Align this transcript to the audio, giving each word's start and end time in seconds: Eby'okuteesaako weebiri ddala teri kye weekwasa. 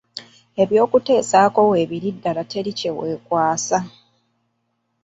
Eby'okuteesaako 0.61 1.59
weebiri 1.69 2.09
ddala 2.15 2.43
teri 2.51 2.71
kye 2.79 2.91
weekwasa. 2.97 3.79